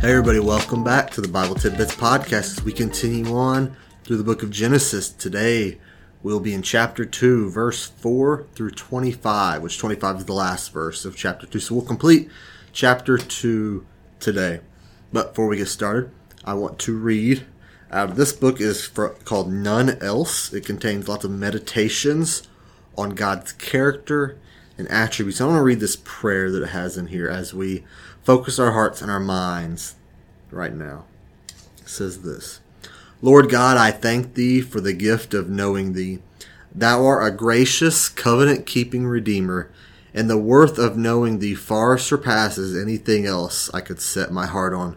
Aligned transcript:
Hey, 0.00 0.12
everybody, 0.12 0.38
welcome 0.38 0.82
back 0.82 1.10
to 1.10 1.20
the 1.20 1.28
Bible 1.28 1.54
Tidbits 1.54 1.94
Podcast 1.94 2.56
as 2.56 2.64
we 2.64 2.72
continue 2.72 3.36
on 3.36 3.76
through 4.02 4.16
the 4.16 4.24
book 4.24 4.42
of 4.42 4.50
Genesis. 4.50 5.10
Today, 5.10 5.78
we'll 6.22 6.40
be 6.40 6.54
in 6.54 6.62
chapter 6.62 7.04
2, 7.04 7.50
verse 7.50 7.84
4 7.84 8.46
through 8.54 8.70
25, 8.70 9.60
which 9.60 9.76
25 9.76 10.16
is 10.16 10.24
the 10.24 10.32
last 10.32 10.72
verse 10.72 11.04
of 11.04 11.16
chapter 11.16 11.46
2. 11.46 11.60
So 11.60 11.74
we'll 11.74 11.84
complete 11.84 12.30
chapter 12.72 13.18
2 13.18 13.84
today. 14.20 14.60
But 15.12 15.34
before 15.34 15.48
we 15.48 15.58
get 15.58 15.68
started, 15.68 16.10
I 16.46 16.54
want 16.54 16.78
to 16.78 16.96
read 16.96 17.44
out 17.90 18.08
of 18.08 18.16
this 18.16 18.32
book 18.32 18.58
is 18.58 18.86
for, 18.86 19.10
called 19.26 19.52
None 19.52 20.02
Else. 20.02 20.50
It 20.54 20.64
contains 20.64 21.08
lots 21.08 21.26
of 21.26 21.30
meditations 21.30 22.48
on 22.96 23.10
God's 23.10 23.52
character 23.52 24.38
and 24.78 24.88
attributes. 24.88 25.42
I 25.42 25.44
want 25.44 25.58
to 25.58 25.62
read 25.62 25.80
this 25.80 25.98
prayer 26.02 26.50
that 26.50 26.62
it 26.62 26.70
has 26.70 26.96
in 26.96 27.08
here 27.08 27.28
as 27.28 27.52
we 27.52 27.84
focus 28.22 28.58
our 28.58 28.72
hearts 28.72 29.02
and 29.02 29.10
our 29.10 29.20
minds 29.20 29.94
right 30.50 30.74
now. 30.74 31.04
Says 31.84 32.22
this 32.22 32.60
Lord 33.22 33.50
God, 33.50 33.76
I 33.76 33.90
thank 33.90 34.34
thee 34.34 34.60
for 34.60 34.80
the 34.80 34.92
gift 34.92 35.34
of 35.34 35.50
knowing 35.50 35.92
thee. 35.92 36.20
Thou 36.74 37.04
art 37.04 37.26
a 37.26 37.36
gracious, 37.36 38.08
covenant 38.08 38.64
keeping 38.64 39.06
Redeemer, 39.06 39.70
and 40.14 40.30
the 40.30 40.38
worth 40.38 40.78
of 40.78 40.96
knowing 40.96 41.38
thee 41.38 41.54
far 41.54 41.98
surpasses 41.98 42.80
anything 42.80 43.26
else 43.26 43.72
I 43.74 43.80
could 43.80 44.00
set 44.00 44.32
my 44.32 44.46
heart 44.46 44.72
on. 44.72 44.96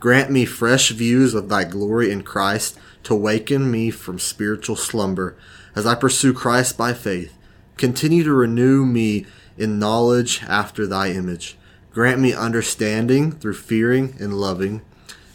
Grant 0.00 0.30
me 0.30 0.44
fresh 0.44 0.90
views 0.90 1.34
of 1.34 1.48
thy 1.48 1.64
glory 1.64 2.12
in 2.12 2.22
Christ 2.22 2.78
to 3.02 3.14
waken 3.14 3.70
me 3.70 3.90
from 3.90 4.18
spiritual 4.18 4.76
slumber 4.76 5.36
as 5.74 5.86
I 5.86 5.94
pursue 5.94 6.32
Christ 6.32 6.78
by 6.78 6.92
faith. 6.92 7.36
Continue 7.76 8.22
to 8.24 8.32
renew 8.32 8.86
me 8.86 9.26
in 9.56 9.78
knowledge 9.78 10.42
after 10.44 10.86
thy 10.86 11.10
image. 11.10 11.57
Grant 11.98 12.20
me 12.20 12.32
understanding 12.32 13.32
through 13.32 13.54
fearing 13.54 14.14
and 14.20 14.32
loving 14.32 14.82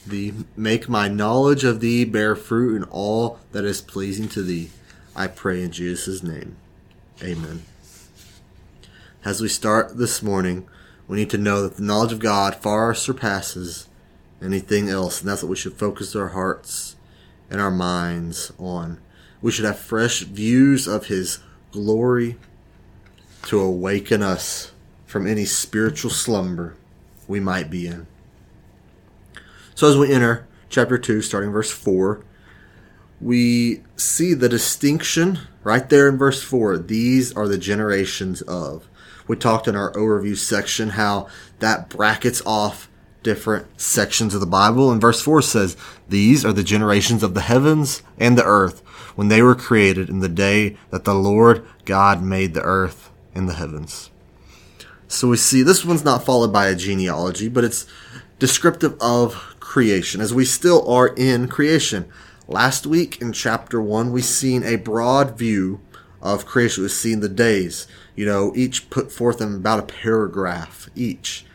thee. 0.07 0.31
Make 0.55 0.87
my 0.87 1.09
knowledge 1.09 1.65
of 1.65 1.81
thee 1.81 2.05
bear 2.05 2.37
fruit 2.37 2.77
in 2.77 2.85
all 2.85 3.39
that 3.51 3.65
is 3.65 3.81
pleasing 3.81 4.29
to 4.29 4.41
thee. 4.41 4.69
I 5.13 5.27
pray 5.27 5.61
in 5.61 5.73
Jesus' 5.73 6.23
name. 6.23 6.55
Amen. 7.21 7.63
As 9.25 9.41
we 9.41 9.49
start 9.49 9.97
this 9.97 10.23
morning, 10.23 10.65
we 11.05 11.17
need 11.17 11.29
to 11.31 11.37
know 11.37 11.63
that 11.63 11.75
the 11.75 11.83
knowledge 11.83 12.13
of 12.13 12.19
God 12.19 12.55
far 12.55 12.93
surpasses 12.93 13.89
anything 14.41 14.87
else, 14.87 15.19
and 15.19 15.29
that's 15.29 15.43
what 15.43 15.49
we 15.49 15.57
should 15.57 15.73
focus 15.73 16.15
our 16.15 16.29
hearts 16.29 16.95
and 17.49 17.59
our 17.59 17.71
minds 17.71 18.53
on. 18.57 19.01
We 19.41 19.51
should 19.51 19.65
have 19.65 19.79
fresh 19.79 20.21
views 20.21 20.87
of 20.87 21.07
His 21.07 21.39
glory 21.73 22.37
to 23.47 23.59
awaken 23.59 24.23
us 24.23 24.72
from 25.13 25.27
any 25.27 25.45
spiritual 25.45 26.09
slumber 26.09 26.75
we 27.27 27.39
might 27.39 27.69
be 27.69 27.85
in. 27.85 28.07
So, 29.75 29.87
as 29.87 29.95
we 29.95 30.11
enter 30.11 30.47
chapter 30.69 30.97
2, 30.97 31.21
starting 31.21 31.51
verse 31.51 31.69
4, 31.69 32.25
we 33.21 33.83
see 33.95 34.33
the 34.33 34.49
distinction 34.49 35.37
right 35.63 35.87
there 35.87 36.09
in 36.09 36.17
verse 36.17 36.41
4. 36.41 36.79
These 36.79 37.31
are 37.33 37.47
the 37.47 37.59
generations 37.59 38.41
of. 38.41 38.89
We 39.27 39.35
talked 39.35 39.67
in 39.67 39.75
our 39.75 39.93
overview 39.93 40.35
section 40.35 40.89
how 40.89 41.27
that 41.59 41.89
brackets 41.89 42.41
off 42.43 42.89
different 43.21 43.79
sections 43.79 44.33
of 44.33 44.41
the 44.41 44.47
Bible. 44.47 44.91
And 44.91 44.99
verse 44.99 45.21
4 45.21 45.43
says, 45.43 45.77
These 46.09 46.43
are 46.43 46.53
the 46.53 46.63
generations 46.63 47.21
of 47.21 47.35
the 47.35 47.41
heavens 47.41 48.01
and 48.17 48.35
the 48.35 48.45
earth 48.45 48.79
when 49.15 49.27
they 49.27 49.43
were 49.43 49.53
created 49.53 50.09
in 50.09 50.21
the 50.21 50.27
day 50.27 50.75
that 50.89 51.03
the 51.03 51.13
Lord 51.13 51.63
God 51.85 52.23
made 52.23 52.55
the 52.55 52.63
earth 52.63 53.11
and 53.35 53.47
the 53.47 53.53
heavens. 53.53 54.09
So 55.07 55.27
we 55.27 55.37
see 55.37 55.63
this 55.63 55.85
one's 55.85 56.05
not 56.05 56.25
followed 56.25 56.51
by 56.51 56.67
a 56.67 56.75
genealogy, 56.75 57.49
but 57.49 57.63
it's 57.63 57.85
descriptive 58.39 58.95
of 58.99 59.33
creation, 59.59 60.21
as 60.21 60.33
we 60.33 60.45
still 60.45 60.87
are 60.89 61.07
in 61.07 61.47
creation. 61.47 62.05
Last 62.47 62.85
week 62.85 63.21
in 63.21 63.31
chapter 63.31 63.81
1, 63.81 64.11
we 64.11 64.21
seen 64.21 64.63
a 64.63 64.75
broad 64.75 65.37
view 65.37 65.81
of 66.21 66.45
creation. 66.45 66.83
We've 66.83 66.91
seen 66.91 67.19
the 67.19 67.29
days, 67.29 67.87
you 68.15 68.25
know, 68.25 68.53
each 68.55 68.89
put 68.89 69.11
forth 69.11 69.41
in 69.41 69.55
about 69.55 69.79
a 69.79 69.93
paragraph 69.93 70.89
each 70.95 71.45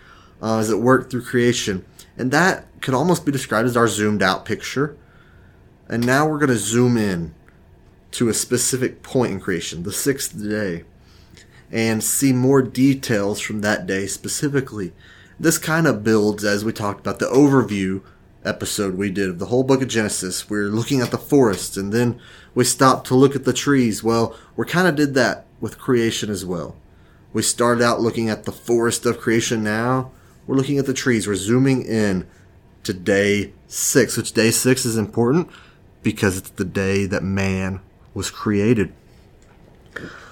uh, 0.42 0.58
as 0.58 0.70
it 0.70 0.78
worked 0.78 1.10
through 1.10 1.24
creation. 1.24 1.84
And 2.16 2.30
that 2.32 2.66
could 2.80 2.94
almost 2.94 3.24
be 3.24 3.32
described 3.32 3.68
as 3.68 3.76
our 3.76 3.88
zoomed 3.88 4.22
out 4.22 4.44
picture. 4.44 4.96
And 5.88 6.04
now 6.04 6.26
we're 6.28 6.38
going 6.38 6.48
to 6.48 6.56
zoom 6.56 6.96
in 6.96 7.34
to 8.12 8.28
a 8.28 8.34
specific 8.34 9.02
point 9.02 9.32
in 9.32 9.40
creation, 9.40 9.82
the 9.82 9.92
sixth 9.92 10.40
day 10.40 10.84
and 11.70 12.02
see 12.02 12.32
more 12.32 12.62
details 12.62 13.40
from 13.40 13.60
that 13.60 13.86
day 13.86 14.06
specifically. 14.06 14.92
This 15.38 15.58
kind 15.58 15.86
of 15.86 16.02
builds, 16.02 16.44
as 16.44 16.64
we 16.64 16.72
talked 16.72 17.00
about, 17.00 17.18
the 17.18 17.26
overview 17.26 18.02
episode 18.44 18.94
we 18.94 19.10
did 19.10 19.28
of 19.28 19.38
the 19.38 19.46
whole 19.46 19.62
book 19.62 19.82
of 19.82 19.88
Genesis. 19.88 20.48
We're 20.48 20.68
looking 20.68 21.00
at 21.00 21.10
the 21.10 21.18
forest 21.18 21.76
and 21.76 21.92
then 21.92 22.20
we 22.54 22.64
stopped 22.64 23.06
to 23.08 23.14
look 23.14 23.36
at 23.36 23.44
the 23.44 23.52
trees. 23.52 24.02
Well, 24.02 24.36
we 24.56 24.64
kind 24.64 24.88
of 24.88 24.96
did 24.96 25.14
that 25.14 25.46
with 25.60 25.78
creation 25.78 26.30
as 26.30 26.44
well. 26.44 26.76
We 27.32 27.42
started 27.42 27.84
out 27.84 28.00
looking 28.00 28.28
at 28.30 28.44
the 28.44 28.52
forest 28.52 29.04
of 29.04 29.18
creation 29.18 29.62
now. 29.62 30.10
We're 30.46 30.56
looking 30.56 30.78
at 30.78 30.86
the 30.86 30.94
trees. 30.94 31.26
We're 31.26 31.34
zooming 31.34 31.84
in 31.84 32.26
to 32.84 32.94
day 32.94 33.52
six, 33.66 34.16
which 34.16 34.32
day 34.32 34.50
six 34.50 34.86
is 34.86 34.96
important 34.96 35.50
because 36.02 36.38
it's 36.38 36.50
the 36.50 36.64
day 36.64 37.04
that 37.06 37.22
man 37.22 37.80
was 38.14 38.30
created. 38.30 38.92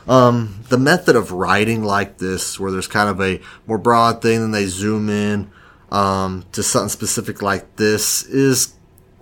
Um, 0.08 0.60
the 0.68 0.78
method 0.78 1.16
of 1.16 1.32
writing 1.32 1.82
like 1.82 2.18
this, 2.18 2.60
where 2.60 2.70
there's 2.70 2.86
kind 2.86 3.08
of 3.08 3.20
a 3.20 3.40
more 3.66 3.78
broad 3.78 4.22
thing, 4.22 4.42
and 4.42 4.54
they 4.54 4.66
zoom 4.66 5.08
in 5.08 5.50
um, 5.90 6.44
to 6.52 6.62
something 6.62 6.88
specific 6.88 7.42
like 7.42 7.76
this, 7.76 8.24
is 8.24 8.74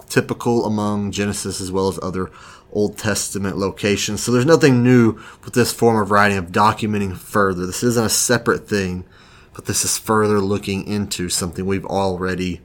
typical 0.08 0.66
among 0.66 1.10
Genesis 1.10 1.60
as 1.60 1.72
well 1.72 1.88
as 1.88 1.98
other 2.02 2.30
Old 2.70 2.98
Testament 2.98 3.56
locations. 3.56 4.22
So 4.22 4.32
there's 4.32 4.44
nothing 4.44 4.82
new 4.82 5.18
with 5.44 5.54
this 5.54 5.72
form 5.72 6.00
of 6.00 6.10
writing 6.10 6.38
of 6.38 6.52
documenting 6.52 7.16
further. 7.16 7.66
This 7.66 7.82
isn't 7.82 8.04
a 8.04 8.10
separate 8.10 8.68
thing, 8.68 9.04
but 9.54 9.66
this 9.66 9.84
is 9.84 9.96
further 9.96 10.40
looking 10.40 10.86
into 10.86 11.28
something 11.28 11.64
we've 11.64 11.86
already 11.86 12.60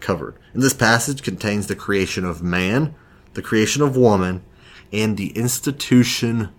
covered. 0.00 0.36
And 0.52 0.62
this 0.62 0.74
passage 0.74 1.22
contains 1.22 1.66
the 1.66 1.74
creation 1.74 2.24
of 2.24 2.42
man, 2.42 2.94
the 3.32 3.42
creation 3.42 3.82
of 3.82 3.96
woman, 3.96 4.44
and 4.92 5.16
the 5.16 5.30
institution 5.30 6.50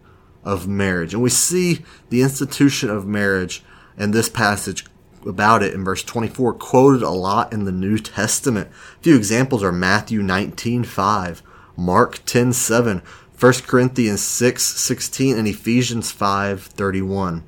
of 0.46 0.68
marriage. 0.68 1.14
And 1.14 1.22
we 1.22 1.30
see 1.30 1.84
the 2.10 2.22
institution 2.22 2.90
of 2.90 3.06
marriage 3.06 3.64
in 3.98 4.12
this 4.12 4.30
passage 4.30 4.86
about 5.26 5.64
it 5.64 5.74
in 5.74 5.84
verse 5.84 6.04
24 6.04 6.54
quoted 6.54 7.02
a 7.02 7.10
lot 7.10 7.52
in 7.52 7.66
the 7.66 7.72
New 7.72 7.98
Testament. 7.98 8.70
A 9.00 9.04
few 9.04 9.16
examples 9.16 9.64
are 9.64 9.72
Matthew 9.72 10.22
19:5, 10.22 11.42
Mark 11.76 12.24
10:7, 12.26 13.02
1 13.38 13.54
Corinthians 13.68 14.22
6:16 14.22 15.38
and 15.38 15.48
Ephesians 15.48 16.12
5:31. 16.12 17.44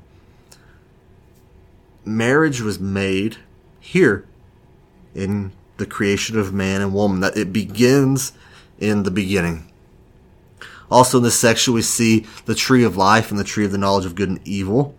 Marriage 2.04 2.60
was 2.60 2.80
made 2.80 3.36
here 3.78 4.24
in 5.14 5.52
the 5.76 5.86
creation 5.86 6.38
of 6.38 6.52
man 6.52 6.80
and 6.80 6.92
woman 6.92 7.20
that 7.20 7.36
it 7.36 7.52
begins 7.52 8.32
in 8.78 9.04
the 9.04 9.10
beginning. 9.10 9.67
Also 10.90 11.18
in 11.18 11.24
this 11.24 11.38
section, 11.38 11.74
we 11.74 11.82
see 11.82 12.26
the 12.46 12.54
tree 12.54 12.84
of 12.84 12.96
life 12.96 13.30
and 13.30 13.38
the 13.38 13.44
tree 13.44 13.64
of 13.64 13.72
the 13.72 13.78
knowledge 13.78 14.06
of 14.06 14.14
good 14.14 14.28
and 14.28 14.46
evil. 14.46 14.94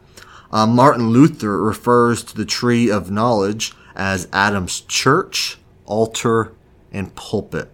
Uh, 0.52 0.66
Martin 0.66 1.10
Luther 1.10 1.62
refers 1.62 2.24
to 2.24 2.36
the 2.36 2.46
tree 2.46 2.90
of 2.90 3.12
knowledge 3.12 3.74
as 3.96 4.28
Adam's 4.32 4.82
church, 4.82 5.58
altar, 5.86 6.54
and 6.92 7.14
pulpit. 7.16 7.72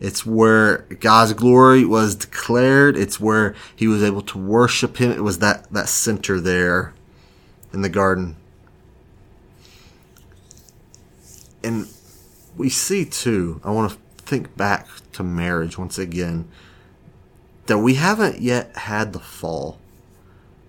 It's 0.00 0.26
where 0.26 0.78
God's 1.00 1.32
glory 1.32 1.84
was 1.84 2.16
declared. 2.16 2.96
It's 2.96 3.20
where 3.20 3.54
he 3.74 3.86
was 3.86 4.02
able 4.02 4.22
to 4.22 4.38
worship 4.38 4.96
him. 4.96 5.12
It 5.12 5.22
was 5.22 5.38
that, 5.38 5.72
that 5.72 5.88
center 5.88 6.40
there 6.40 6.92
in 7.72 7.82
the 7.82 7.88
garden. 7.88 8.36
And 11.62 11.86
we 12.56 12.68
see 12.68 13.04
too, 13.04 13.60
I 13.62 13.70
want 13.70 13.92
to 13.92 13.98
think 14.24 14.56
back 14.56 14.88
to 15.12 15.22
marriage 15.22 15.78
once 15.78 15.98
again 15.98 16.48
that 17.66 17.78
we 17.78 17.94
haven't 17.94 18.40
yet 18.40 18.76
had 18.76 19.12
the 19.12 19.20
fall. 19.20 19.78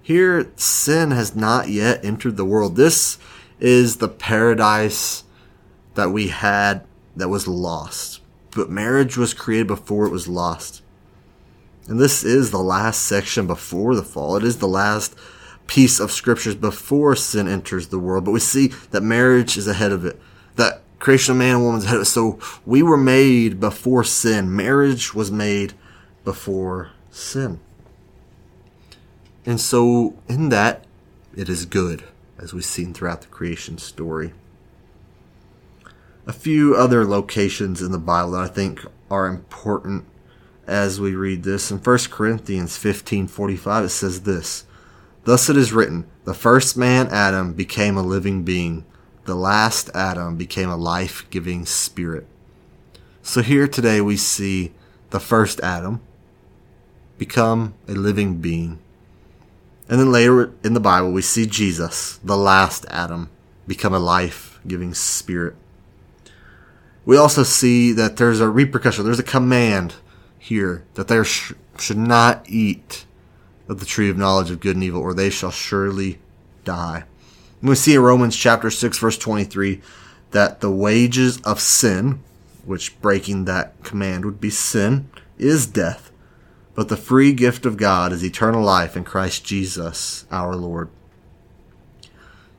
Here, 0.01 0.51
sin 0.56 1.12
has 1.12 1.36
not 1.36 1.69
yet 1.69 2.04
entered 2.04 2.38
the 2.38 2.45
world. 2.45 2.75
This 2.75 3.18
is 3.60 3.98
the 3.98 4.10
paradise 4.10 5.24
that 5.95 6.10
we 6.10 6.28
had 6.28 6.86
that 7.16 7.30
was 7.30 7.48
lost. 7.48 8.22
But 8.51 8.69
marriage 8.69 9.18
was 9.18 9.34
created 9.34 9.68
before 9.68 10.06
it 10.06 10.12
was 10.12 10.28
lost. 10.28 10.81
And 11.88 12.00
this 12.00 12.24
is 12.24 12.51
the 12.51 12.60
last 12.60 13.01
section 13.01 13.48
before 13.48 13.96
the 13.96 14.04
fall. 14.04 14.36
It 14.36 14.44
is 14.44 14.57
the 14.57 14.68
last 14.68 15.16
piece 15.68 16.00
of 16.00 16.12
scriptures 16.12 16.56
before 16.56 17.16
sin 17.16 17.48
enters 17.48 17.88
the 17.88 18.00
world. 18.00 18.25
But 18.25 18.31
we 18.31 18.39
see 18.39 18.68
that 18.92 19.01
marriage 19.01 19.57
is 19.57 19.68
ahead 19.68 19.92
of 19.92 20.06
it. 20.06 20.19
That 20.56 20.81
creation 21.00 21.31
of 21.34 21.38
man 21.38 21.56
and 21.56 21.63
woman 21.63 21.80
is 21.80 21.86
ahead 21.86 21.98
of 21.98 22.04
it. 22.04 22.06
So 22.06 22.39
we 22.66 22.84
were 22.84 22.98
made 22.98 23.60
before 23.60 24.04
sin. 24.04 24.56
Marriage 24.56 25.13
was 25.13 25.31
made 25.31 25.74
before 26.24 26.92
sin. 27.12 27.60
And 29.46 29.60
so, 29.60 30.16
in 30.30 30.50
that, 30.50 30.86
it 31.36 31.50
is 31.50 31.66
good, 31.66 32.04
as 32.38 32.54
we've 32.54 32.64
seen 32.64 32.94
throughout 32.94 33.22
the 33.22 33.28
creation 33.28 33.78
story. 33.78 34.34
a 36.25 36.34
few 36.34 36.75
other 36.75 37.06
locations 37.06 37.81
in 37.81 37.92
the 37.92 37.98
Bible 37.98 38.31
that 38.31 38.44
I 38.44 38.48
think 38.48 38.86
are 39.10 39.28
important 39.28 40.06
as 40.66 41.00
we 41.00 41.14
read 41.16 41.44
this. 41.44 41.72
In 41.72 41.80
1 41.80 42.10
Corinthians 42.10 42.78
15:45 42.78 43.86
it 43.86 43.90
says 43.90 44.22
this: 44.22 44.64
Thus 45.25 45.50
it 45.50 45.58
is 45.58 45.74
written, 45.74 46.06
the 46.25 46.34
first 46.34 46.78
man 46.78 47.08
Adam 47.10 47.54
became 47.54 47.98
a 47.98 48.04
living 48.04 48.44
being, 48.44 48.86
the 49.25 49.36
last 49.36 49.90
Adam 49.94 50.36
became 50.38 50.70
a 50.70 50.78
life-giving 50.78 51.66
spirit. 51.66 52.28
So 53.22 53.42
here 53.42 53.68
today 53.68 54.02
we 54.02 54.18
see 54.18 54.72
the 55.10 55.20
first 55.20 55.60
Adam 55.62 56.02
become 57.25 57.74
a 57.88 57.94
living 57.94 58.38
being. 58.38 58.80
And 59.90 60.00
then 60.00 60.12
later 60.12 60.54
in 60.64 60.74
the 60.74 60.80
Bible 60.80 61.12
we 61.12 61.22
see 61.22 61.46
Jesus, 61.46 62.20
the 62.24 62.38
last 62.38 62.86
Adam, 62.90 63.30
become 63.68 63.94
a 63.94 64.00
life-giving 64.00 64.94
spirit 64.94 65.56
we 67.06 67.18
also 67.18 67.44
see 67.44 67.92
that 67.94 68.18
there's 68.18 68.40
a 68.40 68.50
repercussion, 68.50 69.04
there's 69.04 69.20
a 69.20 69.24
command 69.24 69.96
here 70.40 70.84
that 70.94 71.08
they 71.08 71.24
sh- 71.24 71.54
should 71.78 71.98
not 71.98 72.50
eat 72.50 73.06
of 73.68 73.80
the 73.80 73.86
tree 73.86 74.10
of 74.10 74.18
knowledge 74.18 74.52
of 74.52 74.60
good 74.60 74.75
and 74.75 74.84
evil, 74.84 75.02
or 75.02 75.14
they 75.14 75.30
shall 75.30 75.52
surely 75.52 76.20
die. 76.64 77.04
And 77.60 77.70
we 77.70 77.75
see 77.75 77.96
in 77.96 78.02
Romans 78.02 78.36
chapter 78.36 78.70
6, 78.70 78.98
verse 78.98 79.18
23, 79.18 79.81
that 80.31 80.62
the 80.62 80.72
wages 80.72 81.42
of 81.42 81.60
sin, 81.60 82.22
which 82.66 83.00
breaking 83.02 83.46
that 83.46 83.81
command 83.84 84.25
would 84.25 84.40
be 84.40 84.50
sin, 84.50 85.10
is 85.38 85.66
death. 85.68 86.12
But 86.75 86.90
the 86.90 86.98
free 86.98 87.34
gift 87.34 87.66
of 87.66 87.78
God 87.78 88.12
is 88.12 88.24
eternal 88.24 88.64
life 88.64 88.98
in 88.98 89.04
Christ 89.04 89.46
Jesus 89.46 90.25
our 90.31 90.56
Lord. 90.56 90.90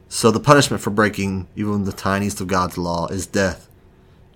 So 0.09 0.31
the 0.31 0.39
punishment 0.39 0.83
for 0.83 0.91
breaking 0.91 1.49
even 1.57 1.85
the 1.85 1.93
tiniest 1.93 2.41
of 2.41 2.47
God's 2.47 2.79
law 2.79 3.09
is 3.09 3.27
death. 3.27 3.69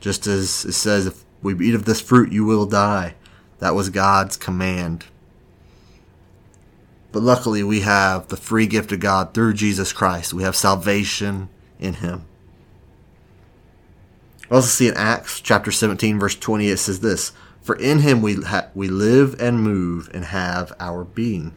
Just 0.00 0.26
as 0.26 0.64
it 0.64 0.72
says, 0.72 1.06
if 1.06 1.24
we 1.42 1.54
eat 1.68 1.74
of 1.74 1.84
this 1.84 2.00
fruit, 2.00 2.32
you 2.32 2.44
will 2.44 2.66
die. 2.66 3.14
That 3.60 3.74
was 3.74 3.90
God's 3.90 4.36
command. 4.36 5.06
But 7.12 7.22
luckily, 7.22 7.62
we 7.62 7.80
have 7.80 8.28
the 8.28 8.36
free 8.36 8.66
gift 8.66 8.92
of 8.92 9.00
God 9.00 9.32
through 9.32 9.54
Jesus 9.54 9.92
Christ. 9.92 10.34
We 10.34 10.42
have 10.42 10.56
salvation 10.56 11.48
in 11.78 11.94
Him. 11.94 12.24
We 14.50 14.56
also 14.56 14.68
see 14.68 14.88
in 14.88 14.96
Acts 14.96 15.40
chapter 15.40 15.70
17, 15.70 16.18
verse 16.18 16.34
20, 16.34 16.68
it 16.68 16.78
says 16.78 17.00
this 17.00 17.32
For 17.68 17.76
in 17.76 17.98
Him 17.98 18.22
we, 18.22 18.36
ha- 18.36 18.68
we 18.74 18.88
live 18.88 19.38
and 19.38 19.62
move 19.62 20.08
and 20.14 20.24
have 20.24 20.72
our 20.80 21.04
being. 21.04 21.54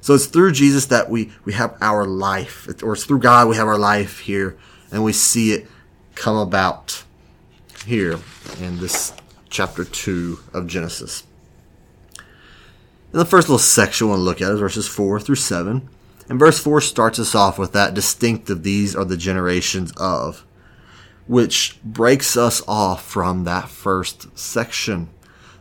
So 0.00 0.14
it's 0.14 0.26
through 0.26 0.52
Jesus 0.52 0.86
that 0.86 1.10
we, 1.10 1.32
we 1.44 1.52
have 1.54 1.76
our 1.80 2.06
life, 2.06 2.68
or 2.80 2.92
it's 2.92 3.02
through 3.02 3.18
God 3.18 3.48
we 3.48 3.56
have 3.56 3.66
our 3.66 3.76
life 3.76 4.20
here, 4.20 4.56
and 4.92 5.02
we 5.02 5.12
see 5.12 5.50
it 5.50 5.66
come 6.14 6.36
about 6.36 7.02
here 7.84 8.20
in 8.60 8.78
this 8.78 9.12
chapter 9.50 9.82
2 9.82 10.38
of 10.54 10.68
Genesis. 10.68 11.24
And 12.16 13.20
the 13.20 13.24
first 13.24 13.48
little 13.48 13.58
section 13.58 14.06
we 14.06 14.10
want 14.12 14.20
to 14.20 14.24
look 14.24 14.40
at 14.40 14.52
is 14.52 14.60
verses 14.60 14.86
4 14.86 15.18
through 15.18 15.34
7. 15.34 15.88
And 16.28 16.38
verse 16.38 16.60
4 16.60 16.80
starts 16.80 17.18
us 17.18 17.34
off 17.34 17.58
with 17.58 17.72
that 17.72 17.94
distinctive, 17.94 18.62
these 18.62 18.94
are 18.94 19.04
the 19.04 19.16
generations 19.16 19.92
of, 19.96 20.46
which 21.26 21.80
breaks 21.82 22.36
us 22.36 22.62
off 22.68 23.04
from 23.04 23.42
that 23.42 23.68
first 23.68 24.38
section. 24.38 25.08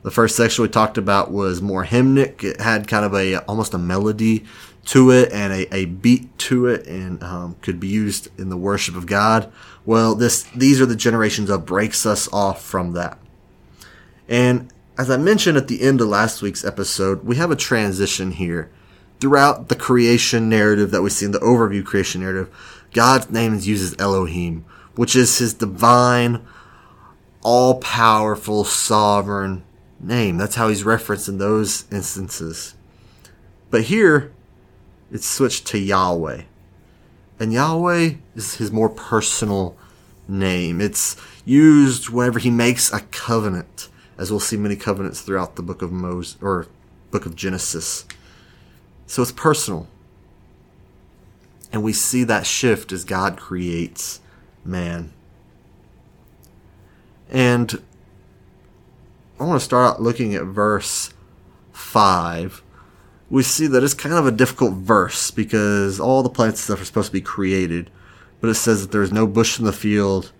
The 0.04 0.12
first 0.12 0.36
section 0.36 0.62
we 0.62 0.70
talked 0.70 0.98
about 0.98 1.32
was 1.32 1.62
more 1.62 1.86
hymnic. 1.86 2.44
It 2.44 2.62
had 2.62 2.88
kind 2.88 3.06
of 3.06 3.14
a 3.14 3.38
almost 3.46 3.74
a 3.74 3.78
melody 3.78 4.46
to 4.86 5.12
it 5.12 5.32
and 5.34 5.52
a, 5.52 5.76
a 5.76 5.86
beat 5.86 6.38
to 6.40 6.68
it 6.68 6.88
and 6.88 7.22
um, 7.22 7.56
could 7.62 7.80
be 7.80 7.88
used 7.88 8.30
in 8.40 8.50
the 8.50 8.58
worship 8.58 8.96
of 8.96 9.06
God. 9.06 9.52
Well, 9.86 10.16
this 10.16 10.44
these 10.56 10.80
are 10.80 10.86
the 10.86 10.96
generations 10.96 11.50
of 11.50 11.66
breaks 11.66 12.06
us 12.06 12.32
off 12.32 12.62
from 12.64 12.94
that. 12.94 13.20
And 14.30 14.72
as 14.98 15.12
I 15.12 15.18
mentioned 15.18 15.58
at 15.58 15.68
the 15.68 15.82
end 15.82 16.02
of 16.02 16.08
last 16.08 16.42
week's 16.42 16.66
episode, 16.66 17.24
we 17.24 17.36
have 17.36 17.52
a 17.52 17.56
transition 17.56 18.32
here. 18.32 18.72
Throughout 19.20 19.70
the 19.70 19.76
creation 19.76 20.48
narrative 20.48 20.92
that 20.92 21.02
we 21.02 21.10
see 21.10 21.26
in 21.26 21.32
the 21.32 21.40
overview 21.40 21.84
creation 21.84 22.22
narrative, 22.22 22.50
God's 22.94 23.30
name 23.30 23.56
is 23.56 23.68
uses 23.68 23.96
Elohim, 24.00 24.64
which 24.96 25.16
is 25.16 25.38
his 25.38 25.54
divine, 25.54 26.46
all 27.42 27.80
powerful, 27.80 28.64
sovereign 28.64 29.64
name. 30.00 30.38
That's 30.38 30.56
how 30.56 30.70
he's 30.70 30.84
referenced 30.84 31.28
in 31.28 31.38
those 31.38 31.86
instances. 31.92 32.76
But 33.70 33.84
here, 33.84 34.32
it's 35.12 35.28
switched 35.28 35.68
to 35.68 35.78
Yahweh. 35.78 36.44
And 37.40 37.54
Yahweh 37.54 38.16
is 38.36 38.56
his 38.56 38.72
more 38.72 38.90
personal 38.90 39.78
name. 40.28 40.82
It's 40.82 41.16
used 41.46 42.10
whenever 42.10 42.40
he 42.40 42.50
makes 42.50 42.92
a 42.92 43.02
covenant, 43.02 43.90
as 44.18 44.32
we'll 44.32 44.40
see 44.40 44.58
many 44.58 44.76
covenants 44.76 45.22
throughout 45.22 45.56
the 45.56 45.62
book 45.62 45.82
of 45.82 45.92
Moses 45.92 46.38
or 46.42 46.68
book 47.12 47.26
of 47.26 47.36
Genesis. 47.36 48.06
So 49.06 49.22
it's 49.22 49.32
personal. 49.32 49.88
And 51.72 51.84
we 51.84 51.94
see 51.94 52.24
that 52.24 52.46
shift 52.46 52.92
as 52.92 53.04
God 53.04 53.38
creates 53.38 54.20
man. 54.64 55.14
And 57.30 57.82
I 59.40 59.44
want 59.44 59.60
to 59.60 59.66
start 59.66 59.96
out 59.96 60.02
looking 60.02 60.36
at 60.36 60.44
verse 60.44 61.14
5 61.72 62.64
we 63.30 63.44
see 63.44 63.68
that 63.68 63.84
it's 63.84 63.94
kind 63.94 64.16
of 64.16 64.26
a 64.26 64.32
difficult 64.32 64.74
verse 64.74 65.32
because 65.32 66.00
all 66.00 66.24
the 66.24 66.30
plants 66.30 66.62
stuff 66.62 66.82
are 66.82 66.86
supposed 66.86 67.08
to 67.08 67.14
be 67.14 67.22
created, 67.22 67.92
but 68.40 68.50
it 68.50 68.56
says 68.56 68.82
that 68.82 68.92
there 68.92 69.02
is 69.02 69.12
no 69.12 69.28
bush 69.28 69.60
in 69.60 69.66
the 69.66 69.74
field, 69.74 70.32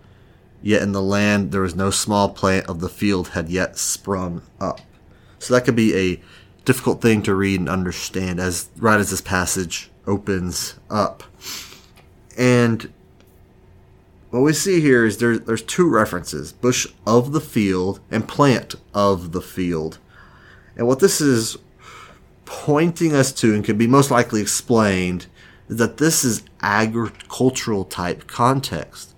yet 0.62 0.82
in 0.82 0.92
the 0.92 1.02
land 1.02 1.52
there 1.52 1.64
is 1.64 1.74
no 1.74 1.90
small 1.90 2.30
plant 2.30 2.66
of 2.66 2.80
the 2.80 2.88
field 2.88 3.28
had 3.28 3.50
yet 3.50 3.76
sprung 3.76 4.42
up. 4.60 4.80
So 5.38 5.54
that 5.54 5.64
could 5.64 5.76
be 5.76 5.94
a 5.94 6.22
difficult 6.64 7.00
thing 7.00 7.22
to 7.22 7.34
read 7.34 7.60
and 7.60 7.68
understand 7.68 8.40
as 8.40 8.68
right 8.78 9.00
as 9.00 9.10
this 9.10 9.20
passage 9.20 9.90
opens 10.06 10.76
up. 10.88 11.22
And 12.36 12.92
what 14.30 14.40
we 14.40 14.52
see 14.52 14.80
here 14.80 15.06
is 15.06 15.18
there, 15.18 15.38
there's 15.38 15.62
two 15.62 15.88
references 15.88 16.52
bush 16.52 16.86
of 17.06 17.32
the 17.32 17.40
field 17.40 18.00
and 18.10 18.28
plant 18.28 18.74
of 18.92 19.32
the 19.32 19.40
field. 19.40 19.98
And 20.76 20.86
what 20.86 21.00
this 21.00 21.20
is 21.20 21.56
pointing 22.44 23.14
us 23.14 23.32
to 23.32 23.54
and 23.54 23.64
can 23.64 23.76
be 23.76 23.86
most 23.86 24.10
likely 24.10 24.40
explained 24.40 25.26
is 25.68 25.76
that 25.76 25.98
this 25.98 26.24
is 26.24 26.44
agricultural 26.62 27.84
type 27.84 28.26
context. 28.26 29.14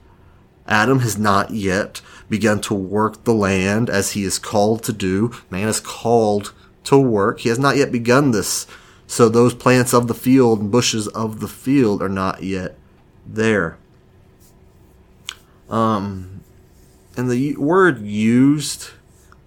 Adam 0.67 1.01
has 1.01 1.19
not 1.19 1.51
yet 1.51 2.01
begun 2.29 2.61
to 2.61 2.75
work 2.75 3.25
the 3.25 3.35
land 3.35 3.91
as 3.91 4.13
he 4.13 4.23
is 4.23 4.39
called 4.39 4.83
to 4.85 4.93
do. 4.93 5.33
Man 5.51 5.69
is 5.69 5.81
called 5.81 6.53
to 6.85 6.99
work. 6.99 7.41
He 7.41 7.49
has 7.49 7.59
not 7.59 7.77
yet 7.77 7.91
begun 7.91 8.31
this. 8.31 8.67
So 9.07 9.29
those 9.29 9.55
plants 9.55 9.93
of 9.93 10.07
the 10.07 10.15
field 10.15 10.61
and 10.61 10.71
bushes 10.71 11.09
of 11.09 11.41
the 11.41 11.49
field 11.49 12.01
are 12.01 12.09
not 12.09 12.45
yet 12.45 12.77
there. 13.27 13.80
Um, 15.71 16.43
and 17.17 17.31
the 17.31 17.57
word 17.57 18.03
used 18.03 18.91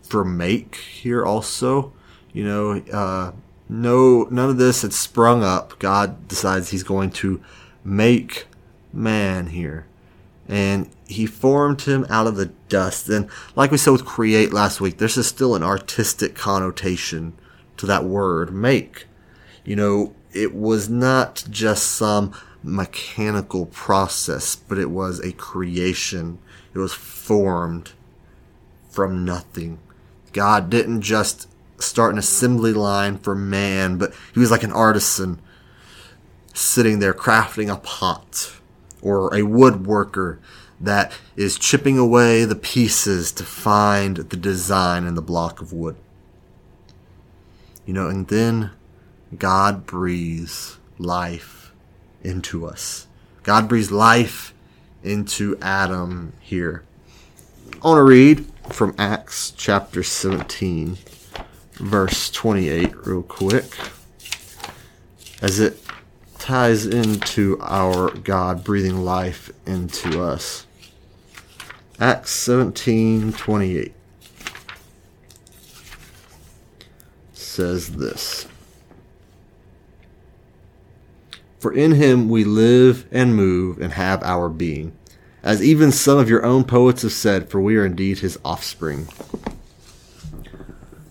for 0.01 0.23
make 0.23 0.75
here 0.75 1.25
also, 1.25 1.93
you 2.31 2.43
know, 2.43 2.81
uh, 2.91 3.31
no 3.69 4.23
none 4.29 4.49
of 4.49 4.57
this 4.57 4.81
had 4.81 4.93
sprung 4.93 5.43
up. 5.43 5.77
God 5.79 6.27
decides 6.27 6.69
he's 6.69 6.83
going 6.83 7.11
to 7.11 7.41
make 7.83 8.47
man 8.91 9.47
here. 9.47 9.85
And 10.47 10.89
he 11.07 11.25
formed 11.25 11.81
him 11.81 12.05
out 12.09 12.27
of 12.27 12.35
the 12.35 12.47
dust. 12.67 13.09
And 13.09 13.29
like 13.55 13.71
we 13.71 13.77
said 13.77 13.91
with 13.91 14.05
create 14.05 14.51
last 14.51 14.81
week, 14.81 14.97
there's 14.97 15.25
still 15.25 15.55
an 15.55 15.63
artistic 15.63 16.35
connotation 16.35 17.33
to 17.77 17.85
that 17.85 18.03
word 18.03 18.53
make. 18.53 19.07
You 19.63 19.77
know, 19.77 20.15
it 20.33 20.53
was 20.53 20.89
not 20.89 21.45
just 21.49 21.91
some 21.91 22.33
mechanical 22.63 23.65
process, 23.67 24.55
but 24.55 24.77
it 24.77 24.89
was 24.89 25.19
a 25.19 25.33
creation. 25.33 26.39
It 26.73 26.79
was 26.79 26.93
formed 26.93 27.93
from 28.89 29.25
nothing. 29.25 29.79
God 30.31 30.69
didn't 30.69 31.01
just 31.01 31.47
start 31.79 32.13
an 32.13 32.19
assembly 32.19 32.73
line 32.73 33.17
for 33.17 33.35
man, 33.35 33.97
but 33.97 34.13
he 34.33 34.39
was 34.39 34.51
like 34.51 34.63
an 34.63 34.71
artisan 34.71 35.39
sitting 36.53 36.99
there 36.99 37.13
crafting 37.13 37.71
a 37.71 37.77
pot 37.77 38.53
or 39.01 39.27
a 39.33 39.41
woodworker 39.41 40.39
that 40.79 41.11
is 41.35 41.57
chipping 41.57 41.97
away 41.97 42.45
the 42.45 42.55
pieces 42.55 43.31
to 43.31 43.43
find 43.43 44.17
the 44.17 44.37
design 44.37 45.05
in 45.05 45.15
the 45.15 45.21
block 45.21 45.61
of 45.61 45.73
wood. 45.73 45.95
You 47.85 47.93
know, 47.93 48.07
and 48.07 48.27
then 48.27 48.71
God 49.37 49.85
breathes 49.85 50.77
life 50.97 51.62
into 52.23 52.65
us. 52.65 53.07
God 53.43 53.67
breathes 53.67 53.91
life 53.91 54.53
into 55.03 55.57
Adam 55.61 56.33
here. 56.39 56.83
I 57.81 57.87
want 57.87 57.99
to 57.99 58.03
read 58.03 58.45
from 58.69 58.95
Acts 58.97 59.51
chapter 59.51 60.03
17 60.03 60.97
verse 61.73 62.29
28 62.29 63.05
real 63.05 63.23
quick 63.23 63.65
as 65.41 65.59
it 65.59 65.83
ties 66.39 66.85
into 66.85 67.57
our 67.61 68.11
God 68.11 68.63
breathing 68.63 69.03
life 69.03 69.51
into 69.65 70.21
us. 70.21 70.65
Acts 71.99 72.31
17 72.31 73.33
28 73.33 73.93
says 77.33 77.95
this 77.95 78.47
For 81.63 81.71
in 81.71 81.93
him 81.93 82.27
we 82.27 82.43
live 82.43 83.05
and 83.09 83.37
move 83.37 83.79
and 83.79 83.93
have 83.93 84.21
our 84.21 84.49
being, 84.49 84.91
as 85.41 85.63
even 85.63 85.93
some 85.93 86.17
of 86.17 86.27
your 86.27 86.45
own 86.45 86.65
poets 86.65 87.03
have 87.03 87.13
said, 87.13 87.49
for 87.49 87.61
we 87.61 87.77
are 87.77 87.85
indeed 87.85 88.19
his 88.19 88.37
offspring. 88.43 89.07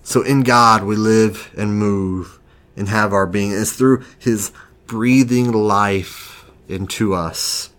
So 0.03 0.21
in 0.21 0.43
God 0.43 0.85
we 0.85 0.95
live 0.95 1.51
and 1.57 1.79
move 1.79 2.39
and 2.77 2.91
have 2.91 3.15
our 3.15 3.25
being. 3.25 3.51
It's 3.51 3.73
through 3.73 4.05
his 4.19 4.53
breathing 4.87 5.53
life 5.53 6.45
into 6.69 7.15
us 7.15 7.71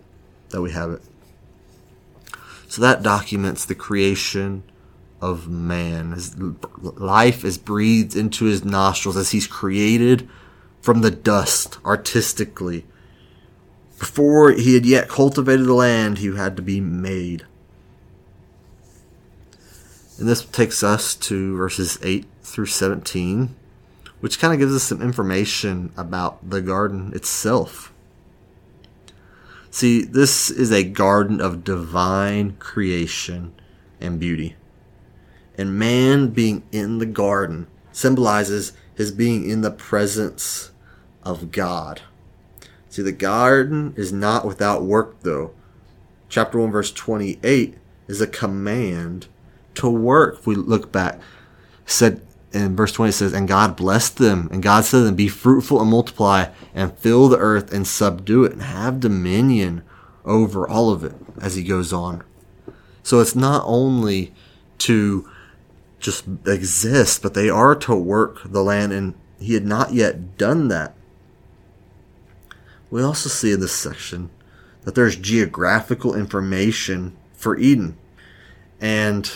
that 0.48 0.60
we 0.60 0.72
have 0.72 0.90
it. 0.90 1.02
So 2.66 2.82
that 2.82 3.04
documents 3.04 3.64
the 3.64 3.76
creation 3.76 4.64
of 5.20 5.46
man. 5.46 6.10
His 6.10 6.36
life 6.82 7.44
is 7.44 7.56
breathed 7.56 8.16
into 8.16 8.46
his 8.46 8.64
nostrils 8.64 9.16
as 9.16 9.30
he's 9.30 9.46
created 9.46 10.28
from 10.84 11.00
the 11.00 11.10
dust 11.10 11.78
artistically. 11.82 12.84
Before 13.98 14.50
he 14.50 14.74
had 14.74 14.84
yet 14.84 15.08
cultivated 15.08 15.64
the 15.64 15.72
land, 15.72 16.18
he 16.18 16.36
had 16.36 16.56
to 16.56 16.62
be 16.62 16.78
made. 16.78 17.46
And 20.18 20.28
this 20.28 20.44
takes 20.44 20.82
us 20.82 21.14
to 21.14 21.56
verses 21.56 21.98
8 22.02 22.26
through 22.42 22.66
17, 22.66 23.56
which 24.20 24.38
kind 24.38 24.52
of 24.52 24.58
gives 24.58 24.74
us 24.74 24.82
some 24.82 25.00
information 25.00 25.90
about 25.96 26.50
the 26.50 26.60
garden 26.60 27.14
itself. 27.14 27.90
See, 29.70 30.02
this 30.02 30.50
is 30.50 30.70
a 30.70 30.84
garden 30.84 31.40
of 31.40 31.64
divine 31.64 32.56
creation 32.58 33.54
and 34.02 34.20
beauty. 34.20 34.54
And 35.56 35.78
man 35.78 36.28
being 36.28 36.62
in 36.72 36.98
the 36.98 37.06
garden 37.06 37.68
symbolizes 37.90 38.74
his 38.94 39.12
being 39.12 39.48
in 39.48 39.62
the 39.62 39.70
presence 39.70 40.72
of 41.24 41.50
God. 41.50 42.02
See, 42.88 43.02
the 43.02 43.12
garden 43.12 43.94
is 43.96 44.12
not 44.12 44.44
without 44.44 44.82
work, 44.82 45.16
though. 45.22 45.52
Chapter 46.28 46.58
1, 46.58 46.70
verse 46.70 46.92
28 46.92 47.76
is 48.06 48.20
a 48.20 48.26
command 48.26 49.26
to 49.74 49.88
work. 49.88 50.38
If 50.38 50.46
we 50.46 50.54
look 50.54 50.92
back, 50.92 51.20
said 51.86 52.20
in 52.52 52.76
verse 52.76 52.92
20 52.92 53.10
it 53.10 53.12
says, 53.12 53.32
And 53.32 53.48
God 53.48 53.76
blessed 53.76 54.18
them, 54.18 54.48
and 54.52 54.62
God 54.62 54.84
said 54.84 54.98
to 54.98 55.04
them, 55.04 55.16
Be 55.16 55.28
fruitful 55.28 55.80
and 55.80 55.90
multiply, 55.90 56.50
and 56.74 56.96
fill 56.98 57.28
the 57.28 57.38
earth 57.38 57.72
and 57.72 57.86
subdue 57.86 58.44
it, 58.44 58.52
and 58.52 58.62
have 58.62 59.00
dominion 59.00 59.82
over 60.24 60.68
all 60.68 60.90
of 60.90 61.04
it, 61.04 61.14
as 61.40 61.56
he 61.56 61.62
goes 61.62 61.92
on. 61.92 62.22
So 63.02 63.20
it's 63.20 63.34
not 63.34 63.62
only 63.66 64.32
to 64.78 65.28
just 65.98 66.24
exist, 66.46 67.22
but 67.22 67.34
they 67.34 67.50
are 67.50 67.74
to 67.74 67.94
work 67.94 68.42
the 68.44 68.62
land, 68.62 68.92
and 68.92 69.14
he 69.40 69.54
had 69.54 69.66
not 69.66 69.92
yet 69.92 70.38
done 70.38 70.68
that. 70.68 70.94
We 72.94 73.02
also 73.02 73.28
see 73.28 73.50
in 73.50 73.58
this 73.58 73.74
section 73.74 74.30
that 74.82 74.94
there's 74.94 75.16
geographical 75.16 76.14
information 76.14 77.16
for 77.34 77.58
Eden. 77.58 77.98
And 78.80 79.28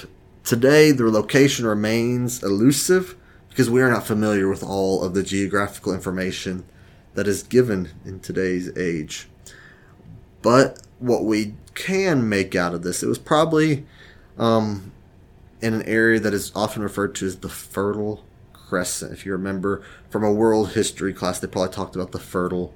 Today, 0.48 0.92
the 0.92 1.10
location 1.10 1.66
remains 1.66 2.42
elusive 2.42 3.16
because 3.50 3.68
we 3.68 3.82
are 3.82 3.90
not 3.90 4.06
familiar 4.06 4.48
with 4.48 4.62
all 4.62 5.04
of 5.04 5.12
the 5.12 5.22
geographical 5.22 5.92
information 5.92 6.64
that 7.12 7.28
is 7.28 7.42
given 7.42 7.90
in 8.06 8.20
today's 8.20 8.74
age. 8.74 9.28
But 10.40 10.80
what 11.00 11.26
we 11.26 11.52
can 11.74 12.26
make 12.26 12.54
out 12.54 12.72
of 12.72 12.82
this, 12.82 13.02
it 13.02 13.08
was 13.08 13.18
probably 13.18 13.84
um, 14.38 14.90
in 15.60 15.74
an 15.74 15.82
area 15.82 16.18
that 16.18 16.32
is 16.32 16.50
often 16.54 16.82
referred 16.82 17.14
to 17.16 17.26
as 17.26 17.36
the 17.36 17.50
Fertile 17.50 18.24
Crescent. 18.54 19.12
If 19.12 19.26
you 19.26 19.32
remember 19.32 19.82
from 20.08 20.24
a 20.24 20.32
world 20.32 20.70
history 20.70 21.12
class, 21.12 21.40
they 21.40 21.46
probably 21.46 21.74
talked 21.74 21.94
about 21.94 22.12
the 22.12 22.18
Fertile 22.18 22.72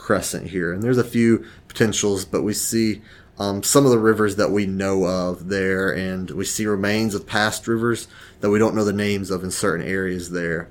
Crescent 0.00 0.48
here. 0.48 0.72
And 0.72 0.82
there's 0.82 0.98
a 0.98 1.04
few 1.04 1.44
potentials, 1.68 2.24
but 2.24 2.42
we 2.42 2.54
see 2.54 3.02
um, 3.38 3.62
some 3.62 3.84
of 3.84 3.90
the 3.90 3.98
rivers 3.98 4.36
that 4.36 4.50
we 4.50 4.66
know 4.66 5.04
of 5.04 5.48
there, 5.48 5.92
and 5.92 6.30
we 6.30 6.44
see 6.44 6.66
remains 6.66 7.14
of 7.14 7.26
past 7.26 7.68
rivers 7.68 8.08
that 8.40 8.50
we 8.50 8.58
don't 8.58 8.74
know 8.74 8.84
the 8.84 8.92
names 8.92 9.30
of 9.30 9.44
in 9.44 9.50
certain 9.50 9.86
areas 9.86 10.30
there. 10.30 10.68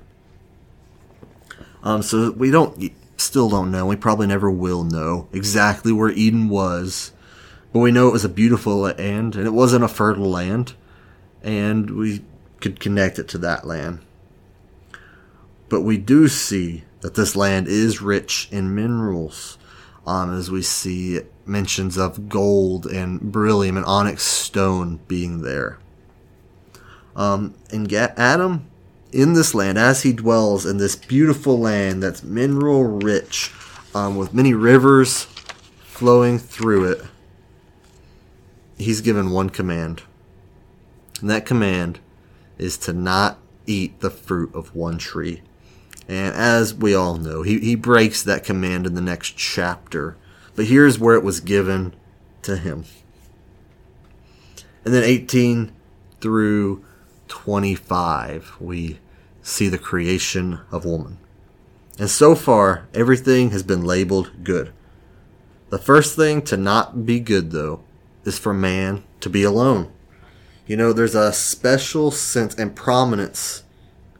Um, 1.82 2.02
so 2.02 2.32
we 2.32 2.50
don't 2.50 2.92
still 3.16 3.48
don't 3.48 3.70
know. 3.70 3.86
We 3.86 3.96
probably 3.96 4.26
never 4.26 4.50
will 4.50 4.84
know 4.84 5.28
exactly 5.32 5.92
where 5.92 6.10
Eden 6.10 6.48
was, 6.48 7.12
but 7.72 7.80
we 7.80 7.92
know 7.92 8.08
it 8.08 8.12
was 8.12 8.24
a 8.24 8.28
beautiful 8.28 8.76
land, 8.76 9.36
and 9.36 9.46
it 9.46 9.52
wasn't 9.52 9.84
a 9.84 9.88
fertile 9.88 10.30
land, 10.30 10.74
and 11.42 11.90
we 11.90 12.22
could 12.60 12.78
connect 12.78 13.18
it 13.18 13.28
to 13.28 13.38
that 13.38 13.66
land. 13.66 14.00
But 15.68 15.82
we 15.82 15.98
do 15.98 16.28
see 16.28 16.84
that 17.00 17.14
this 17.14 17.34
land 17.36 17.68
is 17.68 18.02
rich 18.02 18.48
in 18.50 18.74
minerals, 18.74 19.58
um, 20.06 20.36
as 20.36 20.50
we 20.50 20.62
see 20.62 21.20
mentions 21.46 21.96
of 21.96 22.28
gold 22.28 22.86
and 22.86 23.20
bdellium 23.20 23.76
and 23.76 23.84
onyx 23.84 24.22
stone 24.22 25.00
being 25.08 25.42
there. 25.42 25.78
Um, 27.16 27.54
and 27.70 27.92
Adam, 27.92 28.66
in 29.12 29.32
this 29.32 29.54
land, 29.54 29.78
as 29.78 30.02
he 30.02 30.12
dwells 30.12 30.64
in 30.64 30.78
this 30.78 30.96
beautiful 30.96 31.58
land 31.58 32.02
that's 32.02 32.22
mineral 32.22 32.84
rich, 32.84 33.52
um, 33.94 34.16
with 34.16 34.32
many 34.32 34.54
rivers 34.54 35.24
flowing 35.82 36.38
through 36.38 36.92
it, 36.92 37.02
he's 38.78 39.00
given 39.00 39.30
one 39.30 39.50
command. 39.50 40.02
And 41.20 41.28
that 41.28 41.44
command 41.44 41.98
is 42.56 42.78
to 42.78 42.92
not 42.92 43.38
eat 43.66 44.00
the 44.00 44.10
fruit 44.10 44.54
of 44.54 44.74
one 44.74 44.98
tree. 44.98 45.42
And 46.10 46.34
as 46.34 46.74
we 46.74 46.94
all 46.94 47.16
know, 47.16 47.42
he, 47.42 47.58
he 47.60 47.74
breaks 47.74 48.22
that 48.22 48.44
command 48.44 48.86
in 48.86 48.94
the 48.94 49.00
next 49.00 49.36
chapter 49.36 50.16
but 50.60 50.66
here's 50.66 50.98
where 50.98 51.14
it 51.14 51.24
was 51.24 51.40
given 51.40 51.94
to 52.42 52.56
him. 52.56 52.84
And 54.84 54.92
then 54.92 55.04
18 55.04 55.72
through 56.20 56.84
25, 57.28 58.56
we 58.60 58.98
see 59.42 59.68
the 59.68 59.78
creation 59.78 60.60
of 60.70 60.84
woman. 60.84 61.18
And 61.98 62.10
so 62.10 62.34
far, 62.34 62.88
everything 62.92 63.52
has 63.52 63.62
been 63.62 63.84
labeled 63.84 64.44
good. 64.44 64.72
The 65.70 65.78
first 65.78 66.16
thing 66.16 66.42
to 66.42 66.58
not 66.58 67.06
be 67.06 67.20
good, 67.20 67.52
though, 67.52 67.82
is 68.24 68.38
for 68.38 68.52
man 68.52 69.04
to 69.20 69.30
be 69.30 69.44
alone. 69.44 69.90
You 70.66 70.76
know, 70.76 70.92
there's 70.92 71.14
a 71.14 71.32
special 71.32 72.10
sense 72.10 72.54
and 72.54 72.76
prominence 72.76 73.64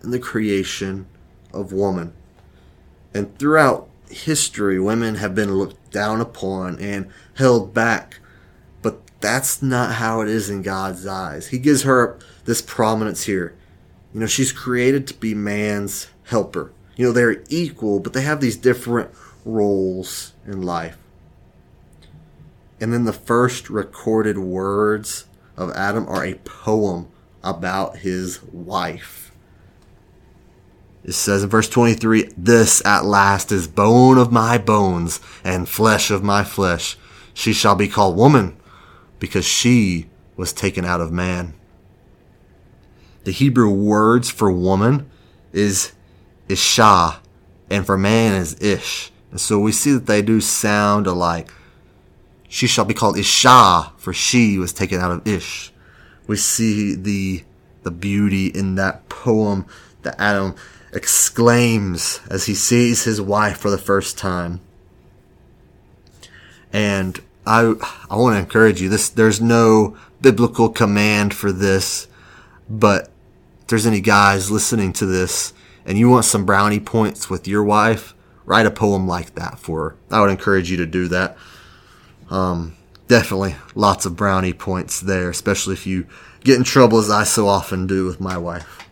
in 0.03 0.11
the 0.11 0.19
creation 0.19 1.07
of 1.53 1.73
woman. 1.73 2.13
And 3.15 3.37
throughout 3.39 3.89
history, 4.09 4.79
women 4.79 5.17
have 5.17 5.35
been 5.35 5.55
looked 5.55 5.91
down 5.91 6.21
upon 6.21 6.79
and 6.79 7.11
held 7.35 7.75
back. 7.75 8.21
But 8.83 9.01
that's 9.21 9.63
not 9.63 9.95
how 9.95 10.21
it 10.21 10.29
is 10.29 10.51
in 10.51 10.63
God's 10.63 11.07
eyes. 11.07 11.49
He 11.49 11.59
gives 11.59 11.83
her 11.83 12.19
this 12.45 12.63
prominence 12.63 13.25
here. 13.25 13.57
You 14.13 14.21
know, 14.21 14.27
she's 14.27 14.53
created 14.53 15.07
to 15.09 15.15
be 15.15 15.35
man's 15.35 16.09
helper. 16.25 16.73
You 16.97 17.07
know, 17.07 17.13
they're 17.13 17.43
equal, 17.49 18.01
but 18.01 18.13
they 18.13 18.23
have 18.23 18.41
these 18.41 18.57
different 18.57 19.11
roles 19.45 20.35
in 20.47 20.63
life. 20.63 20.99
And 22.81 22.93
then 22.93 23.05
the 23.05 23.13
first 23.13 23.69
recorded 23.69 24.39
words 24.39 25.27
of 25.57 25.71
Adam 25.73 26.09
are 26.09 26.25
a 26.25 26.35
poem 26.35 27.09
about 27.43 27.99
his 27.99 28.43
wife. 28.43 29.30
It 31.11 31.15
says 31.15 31.43
in 31.43 31.49
verse 31.51 31.69
23 31.69 32.29
This 32.37 32.87
at 32.87 33.05
last 33.05 33.51
is 33.51 33.67
bone 33.67 34.17
of 34.17 34.31
my 34.31 34.59
bones 34.59 35.19
and 35.43 35.69
flesh 35.69 36.09
of 36.09 36.23
my 36.23 36.45
flesh. 36.45 36.97
She 37.35 37.53
shall 37.53 37.75
be 37.75 37.89
called 37.89 38.17
woman 38.17 38.57
because 39.19 39.45
she 39.45 40.07
was 40.37 40.53
taken 40.53 40.85
out 40.85 41.01
of 41.01 41.11
man. 41.11 41.55
The 43.25 43.33
Hebrew 43.33 43.71
words 43.71 44.31
for 44.31 44.53
woman 44.53 45.11
is 45.53 45.91
isha, 46.49 47.19
and 47.69 47.85
for 47.85 47.99
man 47.99 48.35
is 48.35 48.57
ish. 48.63 49.11
And 49.33 49.41
so 49.41 49.59
we 49.59 49.73
see 49.73 49.91
that 49.91 50.07
they 50.07 50.23
do 50.23 50.41
sound 50.41 51.09
alike. 51.09 51.53
She 52.47 52.69
shall 52.69 52.85
be 52.85 52.95
called 52.95 53.19
Isha, 53.19 53.95
for 53.97 54.13
she 54.13 54.59
was 54.59 54.73
taken 54.73 55.01
out 55.01 55.11
of 55.11 55.27
Ish. 55.27 55.73
We 56.29 56.37
see 56.37 56.95
the 56.95 57.43
the 57.83 57.91
beauty 57.91 58.47
in 58.47 58.77
that 58.77 59.09
poem 59.09 59.67
that 60.03 60.15
Adam 60.21 60.55
exclaims 60.93 62.21
as 62.31 62.47
he 62.47 62.55
sees 62.55 63.05
his 63.05 63.21
wife 63.21 63.59
for 63.59 63.71
the 63.71 63.79
first 63.79 64.19
time. 64.19 64.61
And 66.73 67.21
I 67.47 67.75
I 68.09 68.17
want 68.17 68.35
to 68.35 68.41
encourage 68.41 68.81
you. 68.81 68.89
This 68.89 69.09
there's 69.09 69.41
no 69.41 69.97
biblical 70.21 70.69
command 70.69 71.35
for 71.35 71.53
this, 71.53 72.07
but 72.69 73.11
if 73.61 73.67
there's 73.69 73.87
any 73.87 74.01
guys 74.01 74.51
listening 74.51 74.93
to 74.95 75.07
this 75.07 75.53
and 75.85 75.99
you 75.99 76.09
want 76.09 76.25
some 76.25 76.45
brownie 76.45 76.81
points 76.81 77.31
with 77.31 77.49
your 77.49 77.65
wife, 77.65 78.15
write 78.45 78.67
a 78.67 78.71
poem 78.71 79.09
like 79.09 79.35
that 79.35 79.59
for 79.59 79.91
her. 79.91 79.97
I 80.11 80.21
would 80.21 80.31
encourage 80.31 80.71
you 80.71 80.77
to 80.79 80.87
do 80.87 81.09
that. 81.09 81.37
Um, 82.29 82.77
definitely 83.09 83.57
lots 83.75 84.07
of 84.07 84.17
brownie 84.17 84.53
points 84.53 85.01
there, 85.01 85.31
especially 85.31 85.75
if 85.75 85.87
you 85.87 86.07
get 86.45 86.57
in 86.57 86.65
trouble 86.65 86.99
as 86.99 87.11
I 87.11 87.25
so 87.25 87.49
often 87.49 87.87
do 87.87 88.07
with 88.07 88.21
my 88.21 88.37
wife. 88.39 88.89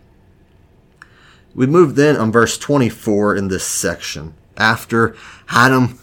We 1.55 1.67
move 1.67 1.95
then 1.95 2.17
on 2.17 2.33
verse 2.33 2.59
24 2.59 3.37
in 3.37 3.49
this 3.49 3.67
section. 3.67 4.35
After 4.57 5.17
Adam 5.49 5.99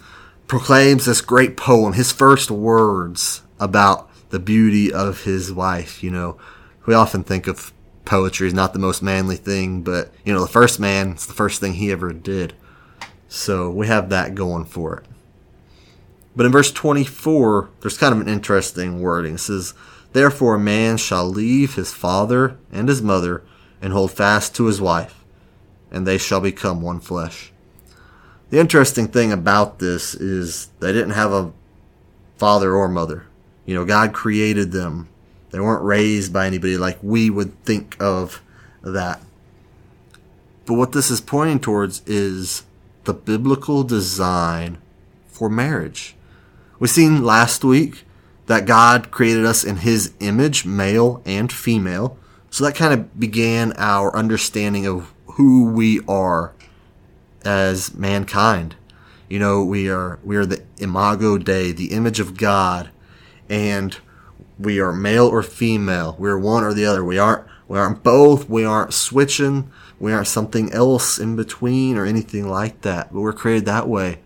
proclaims 0.47 1.05
this 1.05 1.21
great 1.21 1.57
poem, 1.57 1.93
his 1.93 2.11
first 2.11 2.51
words 2.51 3.41
about 3.59 4.09
the 4.29 4.39
beauty 4.39 4.91
of 4.91 5.23
his 5.23 5.51
wife, 5.51 6.03
you 6.03 6.11
know, 6.11 6.37
we 6.85 6.93
often 6.93 7.23
think 7.23 7.47
of 7.47 7.73
poetry 8.05 8.47
as 8.47 8.53
not 8.53 8.73
the 8.73 8.79
most 8.79 9.01
manly 9.01 9.35
thing, 9.35 9.81
but, 9.81 10.13
you 10.23 10.33
know, 10.33 10.41
the 10.41 10.47
first 10.47 10.79
man, 10.79 11.11
it's 11.11 11.25
the 11.25 11.33
first 11.33 11.59
thing 11.59 11.73
he 11.73 11.91
ever 11.91 12.13
did. 12.13 12.53
So 13.27 13.69
we 13.69 13.87
have 13.87 14.09
that 14.09 14.35
going 14.35 14.65
for 14.65 14.97
it. 14.97 15.05
But 16.35 16.45
in 16.45 16.51
verse 16.51 16.71
24, 16.71 17.69
there's 17.81 17.97
kind 17.97 18.13
of 18.13 18.21
an 18.21 18.27
interesting 18.27 19.01
wording. 19.01 19.35
It 19.35 19.39
says, 19.39 19.73
Therefore 20.13 20.55
a 20.55 20.59
man 20.59 20.97
shall 20.97 21.27
leave 21.27 21.75
his 21.75 21.91
father 21.91 22.57
and 22.71 22.87
his 22.87 23.01
mother 23.01 23.43
and 23.81 23.93
hold 23.93 24.11
fast 24.11 24.55
to 24.55 24.65
his 24.65 24.79
wife, 24.79 25.24
and 25.91 26.05
they 26.05 26.17
shall 26.17 26.41
become 26.41 26.81
one 26.81 26.99
flesh. 26.99 27.51
The 28.49 28.59
interesting 28.59 29.07
thing 29.07 29.31
about 29.31 29.79
this 29.79 30.13
is 30.13 30.69
they 30.79 30.91
didn't 30.91 31.11
have 31.11 31.31
a 31.31 31.51
father 32.37 32.73
or 32.73 32.87
mother. 32.87 33.25
You 33.65 33.75
know, 33.75 33.85
God 33.85 34.13
created 34.13 34.71
them. 34.71 35.09
They 35.49 35.59
weren't 35.59 35.83
raised 35.83 36.31
by 36.31 36.47
anybody 36.47 36.77
like 36.77 36.97
we 37.01 37.29
would 37.29 37.63
think 37.63 37.95
of 37.99 38.41
that. 38.83 39.21
But 40.65 40.75
what 40.75 40.91
this 40.91 41.09
is 41.09 41.21
pointing 41.21 41.59
towards 41.59 42.01
is 42.05 42.63
the 43.05 43.13
biblical 43.13 43.83
design 43.83 44.79
for 45.27 45.49
marriage. 45.49 46.15
We've 46.79 46.89
seen 46.89 47.23
last 47.23 47.63
week 47.63 48.03
that 48.47 48.65
God 48.65 49.11
created 49.11 49.45
us 49.45 49.63
in 49.63 49.77
his 49.77 50.13
image, 50.19 50.65
male 50.65 51.21
and 51.25 51.51
female. 51.51 52.17
So 52.49 52.63
that 52.63 52.75
kind 52.75 52.93
of 52.93 53.19
began 53.19 53.73
our 53.77 54.15
understanding 54.15 54.85
of 54.85 55.13
who 55.33 55.69
we 55.69 56.01
are 56.07 56.53
as 57.43 57.93
mankind. 57.93 58.75
You 59.29 59.39
know, 59.39 59.63
we 59.63 59.89
are 59.89 60.19
we 60.23 60.35
are 60.35 60.45
the 60.45 60.63
imago 60.77 61.37
Dei, 61.37 61.71
the 61.71 61.91
image 61.91 62.19
of 62.19 62.37
God, 62.37 62.89
and 63.49 63.97
we 64.59 64.79
are 64.79 64.93
male 64.93 65.27
or 65.27 65.43
female. 65.43 66.15
We're 66.19 66.37
one 66.37 66.63
or 66.63 66.73
the 66.73 66.85
other. 66.85 67.03
We 67.03 67.17
aren't 67.17 67.45
we 67.67 67.79
aren't 67.79 68.03
both. 68.03 68.49
We 68.49 68.63
aren't 68.63 68.93
switching. 68.93 69.71
We 69.99 70.13
aren't 70.13 70.27
something 70.27 70.71
else 70.71 71.17
in 71.17 71.35
between 71.35 71.97
or 71.97 72.05
anything 72.05 72.47
like 72.47 72.81
that. 72.81 73.11
But 73.11 73.21
we're 73.21 73.33
created 73.33 73.65
that 73.65 73.87
way. 73.87 74.19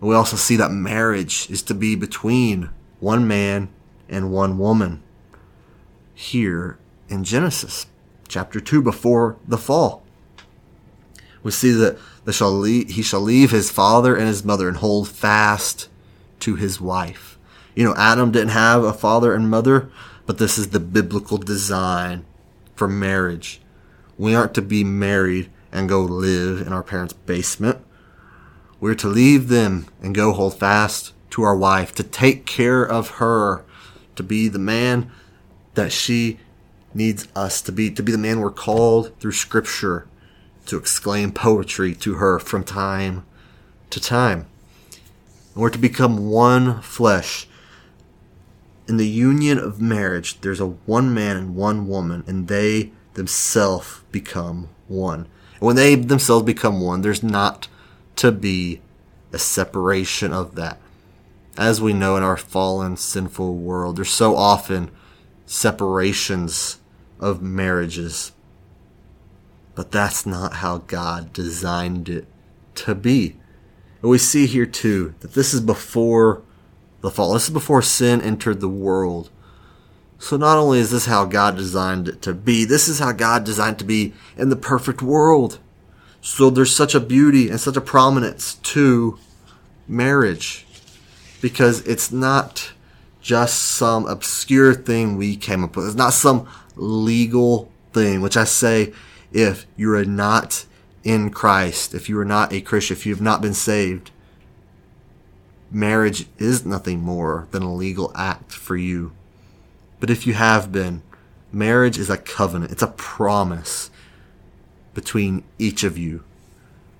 And 0.00 0.08
we 0.08 0.14
also 0.14 0.36
see 0.36 0.56
that 0.56 0.70
marriage 0.70 1.50
is 1.50 1.62
to 1.62 1.74
be 1.74 1.96
between 1.96 2.70
one 3.00 3.26
man 3.26 3.68
and 4.08 4.32
one 4.32 4.58
woman. 4.58 5.02
Here 6.14 6.78
in 7.08 7.24
Genesis 7.24 7.86
chapter 8.28 8.60
2 8.60 8.82
before 8.82 9.36
the 9.48 9.58
fall. 9.58 10.04
We 11.42 11.50
see 11.50 11.72
that 11.72 11.98
they 12.24 12.32
shall 12.32 12.52
leave, 12.52 12.90
he 12.90 13.02
shall 13.02 13.20
leave 13.20 13.50
his 13.50 13.70
father 13.70 14.14
and 14.14 14.26
his 14.26 14.44
mother 14.44 14.68
and 14.68 14.76
hold 14.76 15.08
fast 15.08 15.88
to 16.40 16.56
his 16.56 16.80
wife. 16.80 17.38
You 17.74 17.84
know, 17.84 17.94
Adam 17.96 18.30
didn't 18.30 18.50
have 18.50 18.84
a 18.84 18.92
father 18.92 19.34
and 19.34 19.48
mother, 19.48 19.90
but 20.26 20.38
this 20.38 20.58
is 20.58 20.68
the 20.68 20.80
biblical 20.80 21.38
design 21.38 22.24
for 22.74 22.88
marriage. 22.88 23.60
We 24.18 24.34
aren't 24.34 24.54
to 24.54 24.62
be 24.62 24.84
married 24.84 25.50
and 25.72 25.88
go 25.88 26.02
live 26.02 26.66
in 26.66 26.72
our 26.72 26.82
parents' 26.82 27.14
basement. 27.14 27.78
We're 28.80 28.94
to 28.96 29.08
leave 29.08 29.48
them 29.48 29.86
and 30.02 30.14
go 30.14 30.32
hold 30.32 30.58
fast 30.58 31.12
to 31.30 31.42
our 31.42 31.56
wife, 31.56 31.94
to 31.94 32.02
take 32.02 32.44
care 32.44 32.82
of 32.82 33.12
her, 33.12 33.64
to 34.16 34.22
be 34.22 34.48
the 34.48 34.58
man 34.58 35.10
that 35.74 35.92
she 35.92 36.38
needs 36.92 37.28
us 37.36 37.62
to 37.62 37.72
be, 37.72 37.90
to 37.90 38.02
be 38.02 38.12
the 38.12 38.18
man 38.18 38.40
we're 38.40 38.50
called 38.50 39.18
through 39.20 39.32
scripture 39.32 40.06
to 40.70 40.78
exclaim 40.78 41.32
poetry 41.32 41.94
to 41.96 42.14
her 42.14 42.38
from 42.38 42.64
time 42.64 43.24
to 43.90 44.00
time. 44.00 44.46
And 45.52 45.62
we're 45.62 45.70
to 45.70 45.78
become 45.78 46.30
one 46.30 46.80
flesh. 46.80 47.48
In 48.86 48.96
the 48.96 49.08
union 49.08 49.58
of 49.58 49.80
marriage, 49.80 50.40
there's 50.40 50.60
a 50.60 50.66
one 50.66 51.12
man 51.12 51.36
and 51.36 51.56
one 51.56 51.88
woman, 51.88 52.24
and 52.26 52.48
they 52.48 52.92
themselves 53.14 54.00
become 54.12 54.68
one. 54.86 55.26
And 55.54 55.62
when 55.62 55.76
they 55.76 55.96
themselves 55.96 56.46
become 56.46 56.80
one, 56.80 57.02
there's 57.02 57.22
not 57.22 57.68
to 58.16 58.30
be 58.30 58.80
a 59.32 59.38
separation 59.38 60.32
of 60.32 60.54
that. 60.54 60.78
As 61.56 61.80
we 61.80 61.92
know 61.92 62.16
in 62.16 62.22
our 62.22 62.36
fallen, 62.36 62.96
sinful 62.96 63.56
world, 63.56 63.96
there's 63.96 64.10
so 64.10 64.36
often 64.36 64.90
separations 65.46 66.78
of 67.18 67.42
marriages. 67.42 68.32
But 69.80 69.92
that's 69.92 70.26
not 70.26 70.56
how 70.56 70.76
God 70.76 71.32
designed 71.32 72.10
it 72.10 72.26
to 72.74 72.94
be. 72.94 73.38
And 74.02 74.10
we 74.10 74.18
see 74.18 74.44
here 74.46 74.66
too 74.66 75.14
that 75.20 75.32
this 75.32 75.54
is 75.54 75.62
before 75.62 76.42
the 77.00 77.10
fall. 77.10 77.32
This 77.32 77.44
is 77.44 77.50
before 77.54 77.80
sin 77.80 78.20
entered 78.20 78.60
the 78.60 78.68
world. 78.68 79.30
So 80.18 80.36
not 80.36 80.58
only 80.58 80.80
is 80.80 80.90
this 80.90 81.06
how 81.06 81.24
God 81.24 81.56
designed 81.56 82.08
it 82.08 82.20
to 82.20 82.34
be, 82.34 82.66
this 82.66 82.88
is 82.88 82.98
how 82.98 83.12
God 83.12 83.42
designed 83.42 83.78
to 83.78 83.86
be 83.86 84.12
in 84.36 84.50
the 84.50 84.54
perfect 84.54 85.00
world. 85.00 85.58
So 86.20 86.50
there's 86.50 86.76
such 86.76 86.94
a 86.94 87.00
beauty 87.00 87.48
and 87.48 87.58
such 87.58 87.78
a 87.78 87.80
prominence 87.80 88.56
to 88.56 89.18
marriage 89.88 90.66
because 91.40 91.80
it's 91.86 92.12
not 92.12 92.74
just 93.22 93.58
some 93.58 94.04
obscure 94.04 94.74
thing 94.74 95.16
we 95.16 95.36
came 95.36 95.64
up 95.64 95.74
with. 95.74 95.86
It's 95.86 95.94
not 95.94 96.12
some 96.12 96.46
legal 96.76 97.72
thing, 97.94 98.20
which 98.20 98.36
I 98.36 98.44
say 98.44 98.92
if 99.32 99.66
you 99.76 99.94
are 99.94 100.04
not 100.04 100.66
in 101.04 101.30
Christ, 101.30 101.94
if 101.94 102.08
you 102.08 102.18
are 102.18 102.24
not 102.24 102.52
a 102.52 102.60
Christian, 102.60 102.96
if 102.96 103.06
you 103.06 103.14
have 103.14 103.22
not 103.22 103.40
been 103.40 103.54
saved, 103.54 104.10
marriage 105.70 106.26
is 106.38 106.66
nothing 106.66 107.00
more 107.00 107.46
than 107.50 107.62
a 107.62 107.74
legal 107.74 108.12
act 108.14 108.52
for 108.52 108.76
you. 108.76 109.12
But 109.98 110.10
if 110.10 110.26
you 110.26 110.34
have 110.34 110.72
been, 110.72 111.02
marriage 111.52 111.98
is 111.98 112.10
a 112.10 112.16
covenant. 112.16 112.72
It's 112.72 112.82
a 112.82 112.88
promise 112.88 113.90
between 114.94 115.44
each 115.58 115.84
of 115.84 115.96
you, 115.96 116.24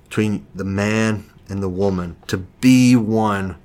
between 0.09 0.47
the 0.55 0.64
man 0.64 1.25
and 1.49 1.62
the 1.62 1.69
woman, 1.69 2.16
to 2.29 2.38
be 2.38 2.95
one 2.95 3.57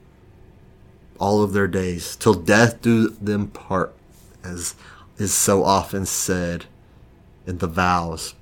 all 1.19 1.43
of 1.43 1.53
their 1.53 1.67
days, 1.67 2.15
till 2.15 2.33
death 2.33 2.81
do 2.81 3.09
them 3.09 3.47
part, 3.47 3.93
as 4.43 4.75
is 5.17 5.33
so 5.33 5.63
often 5.63 6.05
said 6.05 6.65
in 7.47 7.59
the 7.59 7.67
vows. 7.67 8.33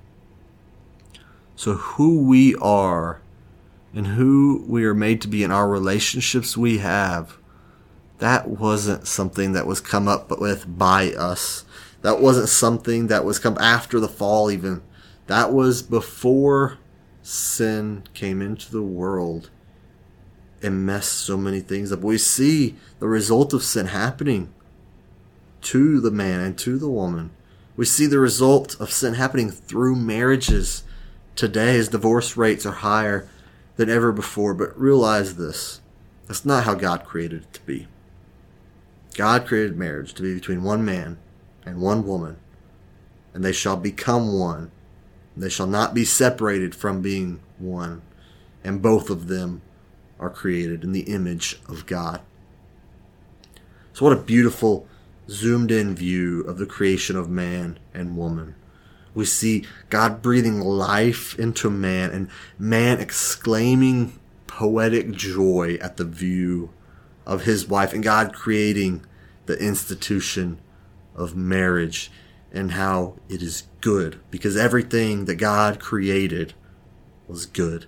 So, 1.55 1.73
who 1.73 2.23
we 2.23 2.55
are 2.55 3.21
and 3.93 4.07
who 4.07 4.63
we 4.67 4.85
are 4.85 4.95
made 4.95 5.21
to 5.21 5.27
be 5.27 5.43
in 5.43 5.51
our 5.51 5.69
relationships 5.69 6.57
we 6.57 6.79
have, 6.79 7.37
that 8.19 8.47
wasn't 8.47 9.07
something 9.07 9.53
that 9.53 9.67
was 9.67 9.81
come 9.81 10.07
up 10.07 10.39
with 10.39 10.77
by 10.77 11.11
us. 11.11 11.65
That 12.01 12.19
wasn't 12.19 12.49
something 12.49 13.07
that 13.07 13.23
was 13.25 13.39
come 13.39 13.57
after 13.59 13.99
the 13.99 14.07
fall, 14.07 14.51
even. 14.51 14.81
That 15.27 15.53
was 15.53 15.81
before 15.81 16.79
sin 17.21 18.03
came 18.13 18.41
into 18.41 18.71
the 18.71 18.81
world 18.81 19.49
and 20.61 20.85
messed 20.85 21.13
so 21.13 21.37
many 21.37 21.59
things 21.59 21.91
up. 21.91 21.99
We 21.99 22.17
see 22.17 22.75
the 22.99 23.07
result 23.07 23.53
of 23.53 23.63
sin 23.63 23.87
happening 23.87 24.53
to 25.61 25.99
the 25.99 26.11
man 26.11 26.39
and 26.39 26.57
to 26.59 26.77
the 26.77 26.89
woman. 26.89 27.31
We 27.75 27.85
see 27.85 28.05
the 28.05 28.19
result 28.19 28.79
of 28.79 28.91
sin 28.91 29.15
happening 29.15 29.49
through 29.49 29.95
marriages 29.95 30.83
today 31.35 31.77
as 31.77 31.89
divorce 31.89 32.37
rates 32.37 32.65
are 32.65 32.71
higher 32.71 33.27
than 33.75 33.89
ever 33.89 34.11
before. 34.11 34.53
But 34.53 34.79
realize 34.79 35.35
this 35.35 35.81
that's 36.27 36.45
not 36.45 36.63
how 36.63 36.75
God 36.75 37.05
created 37.05 37.43
it 37.43 37.53
to 37.53 37.61
be. 37.61 37.87
God 39.15 39.45
created 39.45 39.77
marriage 39.77 40.13
to 40.15 40.23
be 40.23 40.33
between 40.33 40.63
one 40.63 40.83
man 40.83 41.17
and 41.65 41.81
one 41.81 42.05
woman, 42.05 42.37
and 43.33 43.43
they 43.43 43.51
shall 43.51 43.77
become 43.77 44.37
one. 44.39 44.71
They 45.35 45.49
shall 45.49 45.67
not 45.67 45.93
be 45.93 46.05
separated 46.05 46.75
from 46.75 47.01
being 47.01 47.39
one, 47.57 48.01
and 48.63 48.81
both 48.81 49.09
of 49.09 49.27
them 49.27 49.61
are 50.19 50.29
created 50.29 50.83
in 50.83 50.91
the 50.91 51.01
image 51.01 51.59
of 51.67 51.85
God. 51.85 52.21
So, 53.93 54.05
what 54.05 54.17
a 54.17 54.21
beautiful 54.21 54.87
zoomed 55.29 55.71
in 55.71 55.95
view 55.95 56.41
of 56.41 56.57
the 56.57 56.65
creation 56.65 57.15
of 57.15 57.29
man 57.29 57.79
and 57.93 58.17
woman. 58.17 58.55
We 59.13 59.25
see 59.25 59.65
God 59.89 60.21
breathing 60.21 60.59
life 60.59 61.37
into 61.37 61.69
man 61.69 62.11
and 62.11 62.29
man 62.57 62.99
exclaiming 62.99 64.19
poetic 64.47 65.11
joy 65.11 65.77
at 65.81 65.97
the 65.97 66.05
view 66.05 66.71
of 67.25 67.43
his 67.43 67.67
wife 67.67 67.93
and 67.93 68.03
God 68.03 68.33
creating 68.33 69.05
the 69.45 69.57
institution 69.57 70.59
of 71.15 71.35
marriage 71.35 72.11
and 72.51 72.71
how 72.71 73.15
it 73.29 73.41
is 73.41 73.63
good 73.81 74.19
because 74.31 74.55
everything 74.55 75.25
that 75.25 75.35
God 75.35 75.79
created 75.79 76.53
was 77.27 77.45
good. 77.45 77.87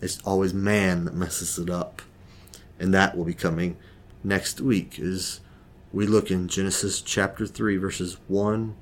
It's 0.00 0.20
always 0.24 0.54
man 0.54 1.04
that 1.04 1.14
messes 1.14 1.58
it 1.58 1.70
up. 1.70 2.02
And 2.78 2.94
that 2.94 3.16
will 3.16 3.24
be 3.24 3.34
coming 3.34 3.76
next 4.24 4.60
week 4.60 4.98
as 4.98 5.40
we 5.92 6.06
look 6.06 6.30
in 6.30 6.48
Genesis 6.48 7.02
chapter 7.02 7.46
3, 7.46 7.76
verses 7.76 8.16
1 8.26 8.74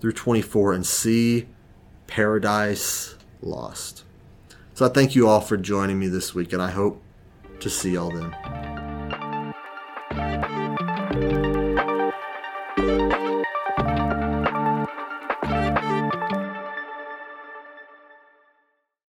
through 0.00 0.12
24, 0.12 0.72
and 0.72 0.86
see 0.86 1.46
paradise 2.06 3.16
lost. 3.40 4.04
So 4.74 4.86
I 4.86 4.88
thank 4.90 5.14
you 5.14 5.28
all 5.28 5.40
for 5.40 5.56
joining 5.56 5.98
me 5.98 6.08
this 6.08 6.34
week, 6.34 6.52
and 6.52 6.62
I 6.62 6.70
hope 6.70 7.02
to 7.60 7.70
see 7.70 7.92
y'all 7.92 8.10
then. 8.10 8.65